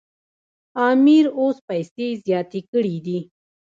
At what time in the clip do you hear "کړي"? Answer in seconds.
2.71-2.95